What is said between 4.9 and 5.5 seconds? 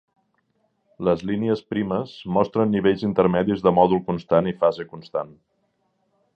constant.